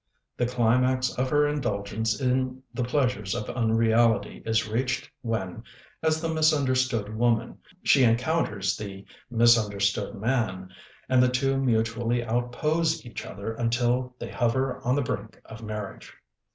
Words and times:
The 0.35 0.47
climax 0.47 1.13
of 1.15 1.29
her 1.29 1.47
indulgence 1.47 2.19
in 2.19 2.63
the 2.73 2.83
pleasures 2.83 3.35
of 3.35 3.47
unreal 3.55 4.17
ity 4.19 4.41
is 4.47 4.67
reached 4.67 5.11
when, 5.21 5.63
as 6.01 6.19
the 6.19 6.27
Misunderstood 6.33 7.15
Woman, 7.15 7.59
she 7.83 8.03
encounters 8.03 8.75
the 8.75 9.05
Misunderstood 9.29 10.15
Man, 10.15 10.73
and 11.07 11.21
the 11.21 11.29
two 11.29 11.55
mutually 11.59 12.25
outpose 12.25 13.05
each 13.05 13.27
other 13.27 13.53
until 13.53 14.15
they 14.17 14.31
hover 14.31 14.79
on 14.79 14.95
the 14.95 15.03
brink 15.03 15.39
of 15.45 15.61
marriage. 15.61 16.11